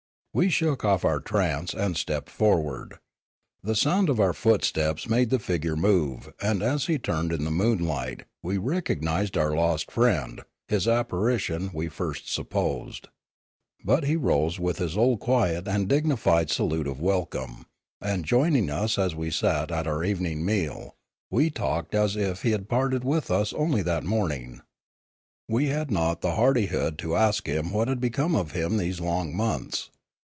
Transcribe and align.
We 0.33 0.47
shook 0.49 0.85
off 0.85 1.03
our 1.03 1.19
trance, 1.19 1.73
and 1.73 1.97
stepped 1.97 2.29
forward. 2.29 2.99
The 3.63 3.75
sound 3.75 4.07
of 4.07 4.17
our 4.21 4.31
footsteps 4.31 5.09
made 5.09 5.29
the 5.29 5.39
figure 5.39 5.75
move 5.75 6.31
and 6.41 6.63
as 6.63 6.85
he 6.85 6.97
turned 6.97 7.33
in 7.33 7.43
the 7.43 7.51
moonlight 7.51 8.23
we 8.41 8.57
recognised 8.57 9.35
our 9.37 9.53
lost 9.53 9.91
friend 9.91 10.39
(his 10.69 10.87
apparition, 10.87 11.69
we 11.73 11.89
first 11.89 12.31
supposed). 12.31 13.09
But 13.83 14.05
he 14.05 14.15
rose 14.15 14.57
with 14.57 14.77
his 14.77 14.95
old 14.95 15.19
quiet 15.19 15.67
and 15.67 15.89
dignified 15.89 16.49
salute 16.49 16.87
of 16.87 17.01
welcome, 17.01 17.65
and 17.99 18.23
joining 18.23 18.67
291 18.67 18.87
292 18.87 18.95
Limanora 18.95 19.03
us 19.03 19.11
as 19.11 19.15
we 19.17 19.31
sat 19.31 19.69
at 19.69 19.85
our 19.85 20.05
evening 20.05 20.45
meal, 20.45 20.95
we 21.29 21.49
talked 21.49 21.93
as 21.93 22.15
if 22.15 22.43
he 22.43 22.51
had 22.51 22.69
parted 22.69 23.03
with 23.03 23.29
us 23.29 23.51
only 23.51 23.81
that 23.81 24.05
morning. 24.05 24.61
We 25.49 25.65
had 25.67 25.91
not 25.91 26.21
the 26.21 26.35
hardihood 26.35 26.97
to 26.99 27.17
ask 27.17 27.47
him 27.47 27.71
what 27.73 27.89
had 27.89 27.99
become 27.99 28.33
of 28.33 28.51
him 28.53 28.77
these 28.77 29.01
lopg 29.01 29.33
months. 29.33 29.89